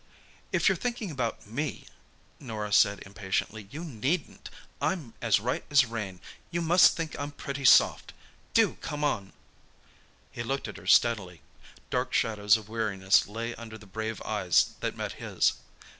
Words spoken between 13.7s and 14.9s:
the brave eyes